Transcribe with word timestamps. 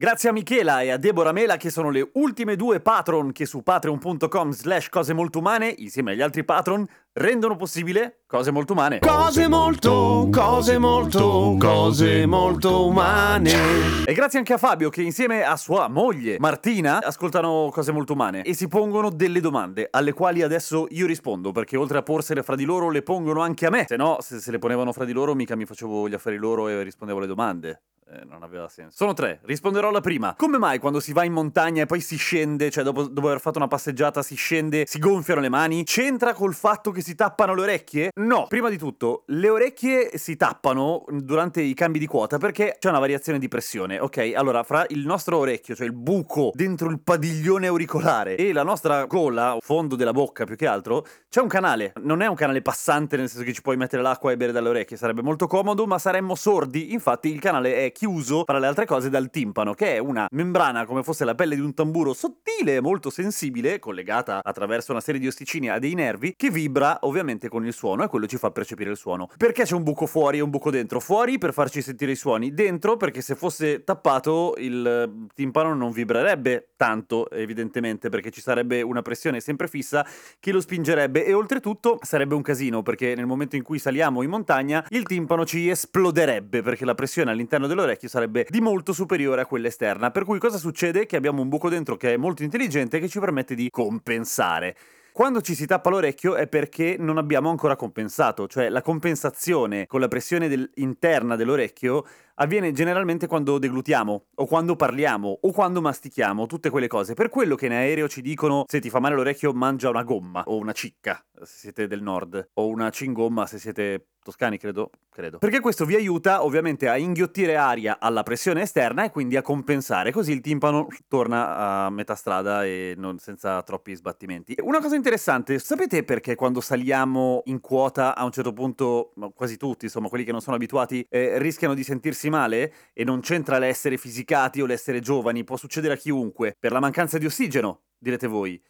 Grazie 0.00 0.28
a 0.28 0.32
Michela 0.32 0.82
e 0.82 0.92
a 0.92 0.96
Deborah 0.96 1.32
Mela 1.32 1.56
che 1.56 1.70
sono 1.70 1.90
le 1.90 2.08
ultime 2.12 2.54
due 2.54 2.78
patron 2.78 3.32
che 3.32 3.44
su 3.46 3.64
patreon.com 3.64 4.52
slash 4.52 4.88
cose 4.90 5.12
molto 5.12 5.40
umane, 5.40 5.74
insieme 5.78 6.12
agli 6.12 6.22
altri 6.22 6.44
patron, 6.44 6.86
rendono 7.14 7.56
possibile 7.56 8.20
cose 8.28 8.52
molto 8.52 8.74
umane. 8.74 9.00
Cose 9.00 9.48
molto, 9.48 10.28
cose 10.30 10.78
molto, 10.78 11.56
cose 11.58 12.26
molto 12.26 12.86
umane. 12.86 14.04
E 14.04 14.12
grazie 14.12 14.38
anche 14.38 14.52
a 14.52 14.56
Fabio 14.56 14.88
che 14.88 15.02
insieme 15.02 15.42
a 15.42 15.56
sua 15.56 15.88
moglie 15.88 16.36
Martina 16.38 17.00
ascoltano 17.02 17.68
cose 17.72 17.90
molto 17.90 18.12
umane 18.12 18.42
e 18.42 18.54
si 18.54 18.68
pongono 18.68 19.10
delle 19.10 19.40
domande 19.40 19.88
alle 19.90 20.12
quali 20.12 20.42
adesso 20.42 20.86
io 20.90 21.06
rispondo 21.08 21.50
perché 21.50 21.76
oltre 21.76 21.98
a 21.98 22.02
porsele 22.04 22.44
fra 22.44 22.54
di 22.54 22.64
loro 22.64 22.88
le 22.90 23.02
pongono 23.02 23.40
anche 23.40 23.66
a 23.66 23.70
me. 23.70 23.86
Se 23.88 23.96
no, 23.96 24.18
se 24.20 24.38
se 24.38 24.52
le 24.52 24.60
ponevano 24.60 24.92
fra 24.92 25.04
di 25.04 25.12
loro 25.12 25.34
mica 25.34 25.56
mi 25.56 25.66
facevo 25.66 26.08
gli 26.08 26.14
affari 26.14 26.36
loro 26.36 26.68
e 26.68 26.84
rispondevo 26.84 27.18
alle 27.18 27.26
domande. 27.26 27.80
Eh, 28.10 28.24
non 28.24 28.42
aveva 28.42 28.68
senso. 28.68 28.96
Sono 28.96 29.12
tre, 29.12 29.40
risponderò 29.42 29.88
alla 29.88 30.00
prima. 30.00 30.34
Come 30.34 30.56
mai 30.56 30.78
quando 30.78 30.98
si 30.98 31.12
va 31.12 31.24
in 31.24 31.32
montagna 31.32 31.82
e 31.82 31.86
poi 31.86 32.00
si 32.00 32.16
scende, 32.16 32.70
cioè 32.70 32.82
dopo, 32.82 33.02
dopo 33.02 33.26
aver 33.26 33.40
fatto 33.40 33.58
una 33.58 33.68
passeggiata 33.68 34.22
si 34.22 34.34
scende, 34.34 34.86
si 34.86 34.98
gonfiano 34.98 35.42
le 35.42 35.50
mani? 35.50 35.84
C'entra 35.84 36.32
col 36.32 36.54
fatto 36.54 36.90
che 36.90 37.02
si 37.02 37.14
tappano 37.14 37.54
le 37.54 37.60
orecchie? 37.60 38.10
No, 38.14 38.46
prima 38.48 38.70
di 38.70 38.78
tutto, 38.78 39.24
le 39.26 39.50
orecchie 39.50 40.16
si 40.16 40.36
tappano 40.36 41.04
durante 41.10 41.60
i 41.60 41.74
cambi 41.74 41.98
di 41.98 42.06
quota 42.06 42.38
perché 42.38 42.76
c'è 42.78 42.88
una 42.88 42.98
variazione 42.98 43.38
di 43.38 43.46
pressione, 43.46 44.00
ok? 44.00 44.32
Allora, 44.34 44.62
fra 44.62 44.86
il 44.88 45.04
nostro 45.04 45.36
orecchio, 45.36 45.74
cioè 45.74 45.86
il 45.86 45.92
buco 45.92 46.50
dentro 46.54 46.88
il 46.88 47.00
padiglione 47.00 47.66
auricolare 47.66 48.36
e 48.36 48.54
la 48.54 48.62
nostra 48.62 49.04
gola, 49.04 49.58
fondo 49.60 49.96
della 49.96 50.12
bocca 50.12 50.44
più 50.44 50.56
che 50.56 50.66
altro, 50.66 51.04
c'è 51.28 51.42
un 51.42 51.48
canale. 51.48 51.92
Non 52.02 52.22
è 52.22 52.26
un 52.26 52.36
canale 52.36 52.62
passante 52.62 53.18
nel 53.18 53.28
senso 53.28 53.44
che 53.44 53.52
ci 53.52 53.60
puoi 53.60 53.76
mettere 53.76 54.00
l'acqua 54.00 54.32
e 54.32 54.38
bere 54.38 54.52
dalle 54.52 54.70
orecchie, 54.70 54.96
sarebbe 54.96 55.20
molto 55.20 55.46
comodo, 55.46 55.86
ma 55.86 55.98
saremmo 55.98 56.34
sordi. 56.34 56.94
Infatti 56.94 57.30
il 57.30 57.38
canale 57.38 57.74
è 57.74 57.92
chiuso, 57.98 58.44
tra 58.44 58.60
le 58.60 58.68
altre 58.68 58.86
cose, 58.86 59.10
dal 59.10 59.28
timpano, 59.28 59.74
che 59.74 59.96
è 59.96 59.98
una 59.98 60.28
membrana 60.30 60.86
come 60.86 61.02
fosse 61.02 61.24
la 61.24 61.34
pelle 61.34 61.56
di 61.56 61.60
un 61.60 61.74
tamburo 61.74 62.12
sottile 62.12 62.76
e 62.76 62.80
molto 62.80 63.10
sensibile, 63.10 63.80
collegata 63.80 64.40
attraverso 64.40 64.92
una 64.92 65.00
serie 65.00 65.20
di 65.20 65.26
osticini 65.26 65.68
a 65.68 65.80
dei 65.80 65.94
nervi, 65.94 66.34
che 66.36 66.48
vibra 66.48 66.98
ovviamente 67.00 67.48
con 67.48 67.66
il 67.66 67.72
suono 67.72 68.04
e 68.04 68.06
quello 68.06 68.28
ci 68.28 68.36
fa 68.36 68.52
percepire 68.52 68.90
il 68.90 68.96
suono. 68.96 69.28
Perché 69.36 69.64
c'è 69.64 69.74
un 69.74 69.82
buco 69.82 70.06
fuori 70.06 70.38
e 70.38 70.42
un 70.42 70.50
buco 70.50 70.70
dentro? 70.70 71.00
Fuori 71.00 71.38
per 71.38 71.52
farci 71.52 71.82
sentire 71.82 72.12
i 72.12 72.16
suoni, 72.16 72.54
dentro 72.54 72.96
perché 72.96 73.20
se 73.20 73.34
fosse 73.34 73.82
tappato 73.82 74.54
il 74.58 75.26
timpano 75.34 75.74
non 75.74 75.90
vibrerebbe 75.90 76.68
tanto, 76.76 77.28
evidentemente, 77.30 78.10
perché 78.10 78.30
ci 78.30 78.40
sarebbe 78.40 78.80
una 78.80 79.02
pressione 79.02 79.40
sempre 79.40 79.66
fissa 79.66 80.06
che 80.38 80.52
lo 80.52 80.60
spingerebbe 80.60 81.24
e 81.24 81.32
oltretutto 81.32 81.98
sarebbe 82.02 82.36
un 82.36 82.42
casino 82.42 82.82
perché 82.82 83.16
nel 83.16 83.26
momento 83.26 83.56
in 83.56 83.64
cui 83.64 83.80
saliamo 83.80 84.22
in 84.22 84.30
montagna 84.30 84.86
il 84.90 85.02
timpano 85.02 85.44
ci 85.44 85.68
esploderebbe 85.68 86.62
perché 86.62 86.84
la 86.84 86.94
pressione 86.94 87.32
all'interno 87.32 87.66
dell'orecchio 87.66 87.87
sarebbe 88.00 88.46
di 88.48 88.60
molto 88.60 88.92
superiore 88.92 89.40
a 89.40 89.46
quella 89.46 89.68
esterna. 89.68 90.10
Per 90.10 90.24
cui 90.24 90.38
cosa 90.38 90.58
succede? 90.58 91.06
Che 91.06 91.16
abbiamo 91.16 91.40
un 91.42 91.48
buco 91.48 91.68
dentro 91.68 91.96
che 91.96 92.14
è 92.14 92.16
molto 92.16 92.42
intelligente 92.42 92.98
che 92.98 93.08
ci 93.08 93.20
permette 93.20 93.54
di 93.54 93.70
compensare. 93.70 94.76
Quando 95.12 95.40
ci 95.40 95.56
si 95.56 95.66
tappa 95.66 95.90
l'orecchio 95.90 96.36
è 96.36 96.46
perché 96.46 96.94
non 96.96 97.18
abbiamo 97.18 97.50
ancora 97.50 97.74
compensato, 97.74 98.46
cioè 98.46 98.68
la 98.68 98.82
compensazione 98.82 99.88
con 99.88 99.98
la 99.98 100.06
pressione 100.06 100.46
del- 100.46 100.70
interna 100.74 101.34
dell'orecchio 101.34 102.04
avviene 102.40 102.72
generalmente 102.72 103.26
quando 103.26 103.58
deglutiamo, 103.58 104.24
o 104.34 104.46
quando 104.46 104.76
parliamo, 104.76 105.38
o 105.40 105.52
quando 105.52 105.80
mastichiamo, 105.80 106.46
tutte 106.46 106.70
quelle 106.70 106.88
cose. 106.88 107.14
Per 107.14 107.28
quello 107.28 107.54
che 107.54 107.66
in 107.66 107.72
aereo 107.72 108.08
ci 108.08 108.22
dicono 108.22 108.64
se 108.66 108.80
ti 108.80 108.90
fa 108.90 109.00
male 109.00 109.14
l'orecchio 109.14 109.52
mangia 109.52 109.90
una 109.90 110.02
gomma, 110.02 110.42
o 110.46 110.56
una 110.56 110.72
cicca, 110.72 111.24
se 111.42 111.58
siete 111.58 111.86
del 111.86 112.02
nord, 112.02 112.50
o 112.54 112.66
una 112.68 112.90
cingomma 112.90 113.46
se 113.46 113.58
siete 113.58 114.08
toscani, 114.28 114.58
credo, 114.58 114.90
credo. 115.08 115.38
Perché 115.38 115.60
questo 115.60 115.86
vi 115.86 115.94
aiuta 115.94 116.44
ovviamente 116.44 116.86
a 116.86 116.98
inghiottire 116.98 117.56
aria 117.56 117.98
alla 117.98 118.22
pressione 118.22 118.60
esterna 118.60 119.04
e 119.04 119.10
quindi 119.10 119.36
a 119.36 119.42
compensare, 119.42 120.12
così 120.12 120.32
il 120.32 120.42
timpano 120.42 120.86
torna 121.08 121.56
a 121.56 121.90
metà 121.90 122.14
strada 122.14 122.62
e 122.64 122.94
non- 122.96 123.18
senza 123.18 123.62
troppi 123.62 123.94
sbattimenti. 123.94 124.54
Una 124.60 124.80
cosa 124.80 124.96
interessante, 124.96 125.58
sapete 125.58 126.02
perché 126.04 126.34
quando 126.34 126.60
saliamo 126.60 127.40
in 127.46 127.60
quota 127.60 128.14
a 128.14 128.24
un 128.24 128.30
certo 128.30 128.52
punto, 128.52 129.12
quasi 129.34 129.56
tutti, 129.56 129.86
insomma, 129.86 130.08
quelli 130.08 130.24
che 130.24 130.32
non 130.32 130.42
sono 130.42 130.56
abituati, 130.56 131.06
eh, 131.08 131.38
rischiano 131.38 131.72
di 131.72 131.82
sentirsi 131.82 132.27
male 132.30 132.72
e 132.92 133.04
non 133.04 133.20
c'entra 133.20 133.58
l'essere 133.58 133.96
fisicati 133.96 134.60
o 134.60 134.66
l'essere 134.66 135.00
giovani, 135.00 135.44
può 135.44 135.56
succedere 135.56 135.94
a 135.94 135.96
chiunque, 135.96 136.56
per 136.58 136.72
la 136.72 136.80
mancanza 136.80 137.18
di 137.18 137.26
ossigeno, 137.26 137.82
direte 137.98 138.26
voi. 138.26 138.60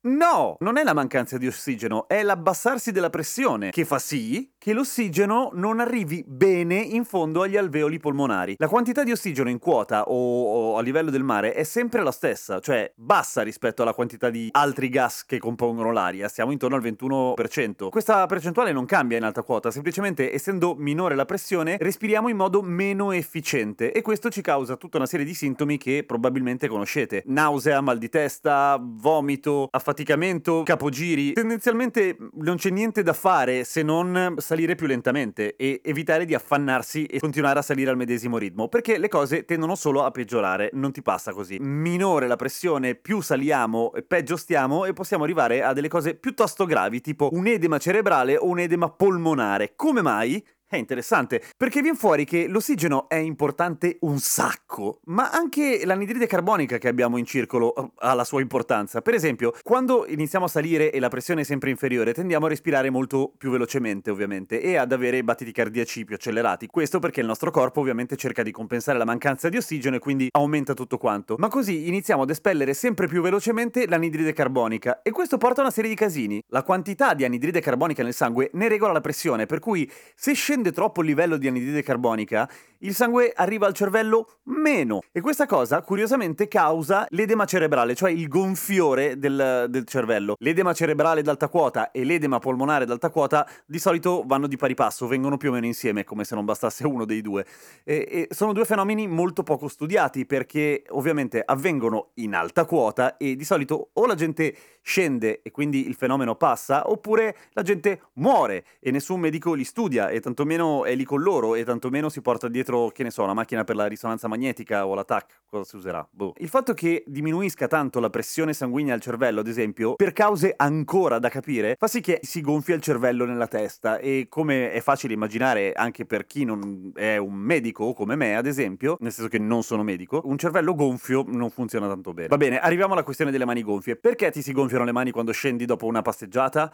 No, 0.00 0.56
non 0.60 0.76
è 0.76 0.84
la 0.84 0.94
mancanza 0.94 1.38
di 1.38 1.48
ossigeno, 1.48 2.06
è 2.06 2.22
l'abbassarsi 2.22 2.92
della 2.92 3.10
pressione 3.10 3.70
che 3.70 3.84
fa 3.84 3.98
sì 3.98 4.54
che 4.58 4.72
l'ossigeno 4.72 5.50
non 5.54 5.78
arrivi 5.78 6.24
bene 6.26 6.76
in 6.76 7.04
fondo 7.04 7.42
agli 7.42 7.56
alveoli 7.56 7.98
polmonari. 7.98 8.56
La 8.58 8.68
quantità 8.68 9.04
di 9.04 9.12
ossigeno 9.12 9.48
in 9.48 9.58
quota 9.58 10.02
o, 10.02 10.72
o 10.72 10.76
a 10.76 10.82
livello 10.82 11.10
del 11.10 11.22
mare 11.22 11.54
è 11.54 11.62
sempre 11.62 12.02
la 12.02 12.10
stessa, 12.10 12.58
cioè 12.60 12.92
bassa 12.96 13.42
rispetto 13.42 13.82
alla 13.82 13.94
quantità 13.94 14.30
di 14.30 14.48
altri 14.52 14.88
gas 14.88 15.24
che 15.24 15.38
compongono 15.38 15.92
l'aria, 15.92 16.28
siamo 16.28 16.50
intorno 16.50 16.76
al 16.76 16.82
21%. 16.82 17.88
Questa 17.88 18.26
percentuale 18.26 18.72
non 18.72 18.84
cambia 18.84 19.16
in 19.16 19.24
alta 19.24 19.42
quota, 19.42 19.70
semplicemente 19.70 20.32
essendo 20.32 20.74
minore 20.76 21.14
la 21.14 21.24
pressione 21.24 21.76
respiriamo 21.78 22.28
in 22.28 22.36
modo 22.36 22.60
meno 22.60 23.12
efficiente 23.12 23.92
e 23.92 24.02
questo 24.02 24.28
ci 24.28 24.42
causa 24.42 24.76
tutta 24.76 24.96
una 24.96 25.06
serie 25.06 25.24
di 25.24 25.34
sintomi 25.34 25.78
che 25.78 26.04
probabilmente 26.04 26.66
conoscete. 26.66 27.22
Nausea, 27.26 27.80
mal 27.80 27.98
di 27.98 28.08
testa, 28.08 28.76
vomito, 28.80 29.68
affaticamento, 29.70 30.62
capogiri. 30.64 31.32
Tendenzialmente 31.32 32.16
non 32.34 32.56
c'è 32.56 32.70
niente 32.70 33.02
da 33.02 33.12
fare 33.12 33.64
se 33.64 33.82
non 33.82 34.34
salire 34.48 34.76
più 34.76 34.86
lentamente 34.86 35.56
e 35.56 35.82
evitare 35.84 36.24
di 36.24 36.32
affannarsi 36.32 37.04
e 37.04 37.20
continuare 37.20 37.58
a 37.58 37.62
salire 37.62 37.90
al 37.90 37.98
medesimo 37.98 38.38
ritmo, 38.38 38.68
perché 38.68 38.96
le 38.96 39.08
cose 39.08 39.44
tendono 39.44 39.74
solo 39.74 40.04
a 40.04 40.10
peggiorare, 40.10 40.70
non 40.72 40.90
ti 40.90 41.02
passa 41.02 41.34
così. 41.34 41.58
Minore 41.60 42.26
la 42.26 42.36
pressione, 42.36 42.94
più 42.94 43.20
saliamo, 43.20 43.92
peggio 44.06 44.38
stiamo 44.38 44.86
e 44.86 44.94
possiamo 44.94 45.24
arrivare 45.24 45.62
a 45.62 45.74
delle 45.74 45.88
cose 45.88 46.14
piuttosto 46.14 46.64
gravi, 46.64 47.02
tipo 47.02 47.28
un 47.32 47.46
edema 47.46 47.76
cerebrale 47.76 48.38
o 48.38 48.46
un 48.46 48.58
edema 48.58 48.88
polmonare. 48.88 49.74
Come 49.76 50.00
mai? 50.00 50.42
È 50.70 50.76
interessante, 50.76 51.42
perché 51.56 51.80
viene 51.80 51.96
fuori 51.96 52.26
che 52.26 52.46
l'ossigeno 52.46 53.08
è 53.08 53.14
importante 53.14 53.96
un 54.00 54.18
sacco, 54.18 55.00
ma 55.04 55.30
anche 55.30 55.80
l'anidride 55.86 56.26
carbonica 56.26 56.76
che 56.76 56.88
abbiamo 56.88 57.16
in 57.16 57.24
circolo 57.24 57.74
eh, 57.74 57.90
ha 58.00 58.12
la 58.12 58.22
sua 58.22 58.42
importanza. 58.42 59.00
Per 59.00 59.14
esempio, 59.14 59.54
quando 59.62 60.04
iniziamo 60.06 60.44
a 60.44 60.48
salire 60.48 60.92
e 60.92 61.00
la 61.00 61.08
pressione 61.08 61.40
è 61.40 61.44
sempre 61.44 61.70
inferiore, 61.70 62.12
tendiamo 62.12 62.44
a 62.44 62.50
respirare 62.50 62.90
molto 62.90 63.32
più 63.38 63.50
velocemente, 63.50 64.10
ovviamente, 64.10 64.60
e 64.60 64.76
ad 64.76 64.92
avere 64.92 65.24
battiti 65.24 65.52
cardiaci 65.52 66.04
più 66.04 66.16
accelerati. 66.16 66.66
Questo 66.66 66.98
perché 66.98 67.20
il 67.20 67.26
nostro 67.26 67.50
corpo 67.50 67.80
ovviamente 67.80 68.16
cerca 68.16 68.42
di 68.42 68.50
compensare 68.50 68.98
la 68.98 69.06
mancanza 69.06 69.48
di 69.48 69.56
ossigeno 69.56 69.96
e 69.96 70.00
quindi 70.00 70.28
aumenta 70.32 70.74
tutto 70.74 70.98
quanto. 70.98 71.36
Ma 71.38 71.48
così 71.48 71.88
iniziamo 71.88 72.24
ad 72.24 72.28
espellere 72.28 72.74
sempre 72.74 73.06
più 73.06 73.22
velocemente 73.22 73.86
l'anidride 73.86 74.34
carbonica 74.34 75.00
e 75.00 75.12
questo 75.12 75.38
porta 75.38 75.60
a 75.60 75.64
una 75.64 75.72
serie 75.72 75.88
di 75.88 75.96
casini. 75.96 76.42
La 76.48 76.62
quantità 76.62 77.14
di 77.14 77.24
anidride 77.24 77.62
carbonica 77.62 78.02
nel 78.02 78.12
sangue 78.12 78.50
ne 78.52 78.68
regola 78.68 78.92
la 78.92 79.00
pressione, 79.00 79.46
per 79.46 79.60
cui 79.60 79.90
se 80.14 80.34
scende 80.34 80.56
troppo 80.72 81.00
il 81.00 81.06
livello 81.06 81.36
di 81.36 81.48
anidride 81.48 81.82
carbonica, 81.82 82.48
il 82.80 82.94
sangue 82.94 83.32
arriva 83.34 83.66
al 83.66 83.72
cervello 83.72 84.38
meno. 84.44 85.00
E 85.12 85.20
questa 85.20 85.46
cosa, 85.46 85.82
curiosamente, 85.82 86.46
causa 86.46 87.06
l'edema 87.10 87.44
cerebrale, 87.44 87.94
cioè 87.94 88.10
il 88.10 88.28
gonfiore 88.28 89.18
del, 89.18 89.66
del 89.68 89.84
cervello. 89.84 90.36
L'edema 90.38 90.72
cerebrale 90.72 91.20
ad 91.20 91.28
alta 91.28 91.48
quota 91.48 91.90
e 91.90 92.04
l'edema 92.04 92.38
polmonare 92.38 92.84
ad 92.84 92.90
alta 92.90 93.10
quota 93.10 93.48
di 93.66 93.78
solito 93.78 94.22
vanno 94.26 94.46
di 94.46 94.56
pari 94.56 94.74
passo, 94.74 95.06
vengono 95.06 95.36
più 95.36 95.50
o 95.50 95.52
meno 95.52 95.66
insieme, 95.66 96.04
come 96.04 96.24
se 96.24 96.34
non 96.34 96.44
bastasse 96.44 96.86
uno 96.86 97.04
dei 97.04 97.20
due. 97.20 97.44
E, 97.84 98.28
e 98.28 98.34
sono 98.34 98.52
due 98.52 98.64
fenomeni 98.64 99.08
molto 99.08 99.42
poco 99.42 99.68
studiati 99.68 100.26
perché 100.26 100.84
ovviamente 100.90 101.42
avvengono 101.44 102.10
in 102.14 102.34
alta 102.34 102.64
quota 102.64 103.16
e 103.16 103.34
di 103.34 103.44
solito 103.44 103.90
o 103.92 104.06
la 104.06 104.14
gente 104.14 104.54
scende 104.82 105.42
e 105.42 105.50
quindi 105.50 105.86
il 105.86 105.94
fenomeno 105.94 106.36
passa, 106.36 106.88
oppure 106.88 107.36
la 107.52 107.62
gente 107.62 108.00
muore 108.14 108.64
e 108.80 108.90
nessun 108.90 109.20
medico 109.20 109.52
li 109.52 109.64
studia 109.64 110.08
e 110.08 110.20
tantomeno 110.20 110.84
è 110.84 110.94
lì 110.94 111.04
con 111.04 111.20
loro 111.20 111.54
e 111.54 111.64
tantomeno 111.64 112.08
si 112.08 112.22
porta 112.22 112.48
dietro 112.48 112.67
dietro, 112.68 112.88
che 112.90 113.02
ne 113.02 113.10
so, 113.10 113.24
la 113.24 113.34
macchina 113.34 113.64
per 113.64 113.76
la 113.76 113.86
risonanza 113.86 114.28
magnetica 114.28 114.86
o 114.86 114.94
la 114.94 115.04
TAC, 115.04 115.42
cosa 115.46 115.64
si 115.64 115.76
userà? 115.76 116.06
Boh. 116.10 116.34
Il 116.36 116.48
fatto 116.48 116.74
che 116.74 117.02
diminuisca 117.06 117.66
tanto 117.66 118.00
la 118.00 118.10
pressione 118.10 118.52
sanguigna 118.52 118.94
al 118.94 119.00
cervello, 119.00 119.40
ad 119.40 119.46
esempio, 119.46 119.94
per 119.94 120.12
cause 120.12 120.52
ancora 120.56 121.18
da 121.18 121.28
capire, 121.28 121.76
fa 121.78 121.86
sì 121.86 122.00
che 122.00 122.20
si 122.22 122.40
gonfia 122.40 122.74
il 122.74 122.82
cervello 122.82 123.24
nella 123.24 123.46
testa 123.46 123.98
e 123.98 124.26
come 124.28 124.72
è 124.72 124.80
facile 124.80 125.14
immaginare 125.14 125.72
anche 125.72 126.04
per 126.04 126.26
chi 126.26 126.44
non 126.44 126.92
è 126.94 127.16
un 127.16 127.34
medico 127.34 127.92
come 127.94 128.14
me, 128.14 128.36
ad 128.36 128.46
esempio, 128.46 128.96
nel 129.00 129.12
senso 129.12 129.30
che 129.30 129.38
non 129.38 129.62
sono 129.62 129.82
medico, 129.82 130.20
un 130.24 130.36
cervello 130.36 130.74
gonfio 130.74 131.24
non 131.26 131.50
funziona 131.50 131.88
tanto 131.88 132.12
bene. 132.12 132.28
Va 132.28 132.36
bene, 132.36 132.58
arriviamo 132.58 132.92
alla 132.92 133.02
questione 133.02 133.30
delle 133.30 133.44
mani 133.44 133.62
gonfie. 133.62 133.96
Perché 133.96 134.30
ti 134.30 134.42
si 134.42 134.52
gonfiano 134.52 134.84
le 134.84 134.92
mani 134.92 135.10
quando 135.10 135.32
scendi 135.32 135.64
dopo 135.64 135.86
una 135.86 136.02
passeggiata? 136.02 136.72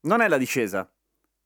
Non 0.00 0.20
è 0.20 0.28
la 0.28 0.38
discesa, 0.38 0.88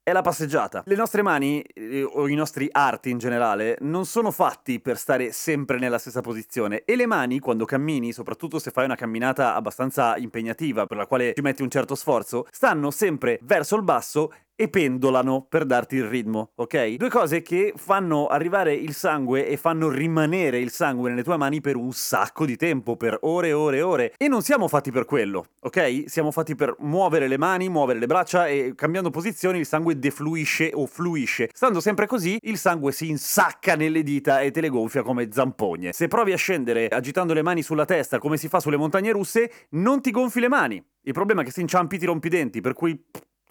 è 0.04 0.12
la 0.12 0.22
passeggiata. 0.22 0.82
Le 0.87 0.96
nostre 0.96 1.22
mani, 1.22 1.62
eh, 1.62 2.02
o 2.02 2.26
i 2.26 2.34
nostri 2.34 2.69
arti 2.70 3.10
in 3.10 3.19
generale, 3.19 3.76
non 3.81 4.04
sono 4.04 4.31
fatti 4.32 4.81
per 4.81 4.99
stare 4.99 5.31
sempre 5.32 5.78
nella 5.78 5.99
stessa 5.99 6.20
posizione. 6.20 6.82
E 6.84 6.96
le 6.96 7.06
mani, 7.06 7.38
quando 7.38 7.64
cammini, 7.64 8.12
soprattutto 8.12 8.58
se 8.58 8.70
fai 8.70 8.84
una 8.84 8.96
camminata 8.96 9.54
abbastanza 9.54 10.16
impegnativa, 10.16 10.87
per 10.87 10.96
la 10.96 11.06
quale 11.06 11.34
ci 11.34 11.43
metti 11.43 11.62
un 11.62 11.70
certo 11.70 11.94
sforzo, 11.94 12.46
stanno 12.50 12.90
sempre 12.90 13.38
verso 13.43 13.76
il 13.76 13.82
basso 13.82 14.32
e 14.54 14.69
pendolano 14.69 15.46
per 15.49 15.64
darti 15.64 15.96
il 15.96 16.04
ritmo, 16.04 16.52
ok? 16.54 16.94
Due 16.94 17.08
cose 17.08 17.43
che 17.43 17.72
fanno 17.76 18.26
arrivare 18.26 18.75
il 18.75 18.94
sangue 18.94 19.46
e 19.46 19.56
fanno 19.56 19.88
rimanere 19.88 20.58
il 20.58 20.70
sangue 20.70 21.10
nelle 21.10 21.22
tue 21.22 21.37
mani 21.37 21.60
per 21.60 21.76
un 21.76 21.93
sacco 21.93 22.44
di 22.44 22.56
tempo, 22.56 22.96
per 22.96 23.19
ore 23.22 23.49
e 23.49 23.52
ore 23.52 23.76
e 23.78 23.82
ore. 23.82 24.14
E 24.16 24.28
non 24.28 24.43
siamo 24.43 24.69
fatti 24.69 24.90
per 24.90 25.04
quello, 25.04 25.46
ok? 25.60 26.04
Siamo 26.06 26.31
fatti 26.31 26.54
per 26.54 26.76
muovere 26.81 27.28
le 27.28 27.38
mani, 27.38 27.69
muovere 27.69 27.99
le 27.99 28.06
braccia 28.06 28.46
e 28.46 28.75
cambiando 28.75 29.10
posizioni 29.10 29.58
il 29.58 29.66
sangue 29.66 29.99
defluisce 29.99 30.70
o 30.75 30.87
fluisce. 30.87 31.48
Stando 31.52 31.81
sempre 31.81 32.06
così, 32.06 32.38
il 32.43 32.58
sangue 32.58 32.93
si 32.93 33.08
insacca 33.08 33.75
nelle 33.75 34.02
dita 34.02 34.40
e 34.40 34.50
te 34.50 34.60
le 34.60 34.69
gonfia 34.69 35.02
come 35.02 35.28
zampogne. 35.32 35.93
Se 35.93 36.08
provi 36.08 36.32
a 36.32 36.37
scendere 36.37 36.88
agitando 36.88 37.32
le 37.32 37.43
mani 37.43 37.62
sulla 37.62 37.84
testa 37.84 38.19
come 38.19 38.37
si 38.37 38.48
fa 38.48 38.60
sulle 38.60 38.76
montagne 38.76 39.12
russe, 39.12 39.50
non 39.70 40.00
ti 40.00 40.10
gonfi 40.10 40.40
le 40.40 40.48
mani. 40.48 40.84
Il 41.05 41.12
problema 41.12 41.43
è 41.43 41.44
che 41.44 41.50
se 41.50 41.60
inciampi 41.60 41.98
ti 41.98 42.06
rompi 42.06 42.28
i 42.28 42.31
denti, 42.31 42.60
per 42.60 42.75
cui 42.75 42.96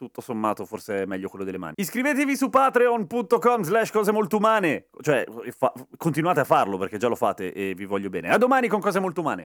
tutto 0.02 0.22
sommato 0.22 0.66
forse 0.66 1.04
è 1.04 1.06
meglio 1.06 1.30
quello 1.30 1.46
delle 1.46 1.60
mani. 1.60 1.74
Iscrivetevi 1.76 2.36
su 2.36 2.50
patreon.com 2.50 3.62
slash 3.62 3.92
cose 3.92 4.12
molto 4.12 4.38
umane, 4.38 4.88
cioè 5.02 5.24
fa- 5.56 5.74
continuate 5.96 6.40
a 6.40 6.44
farlo 6.44 6.78
perché 6.80 6.98
già 6.98 7.08
lo 7.08 7.16
fate 7.16 7.54
e 7.54 7.76
vi 7.76 7.86
voglio 7.86 8.10
bene. 8.10 8.30
A 8.30 8.38
domani 8.38 8.68
con 8.68 8.80
cose 8.80 9.00
molto 9.00 9.22
umane. 9.22 9.44